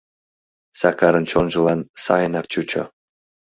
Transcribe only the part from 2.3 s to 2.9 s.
чучо.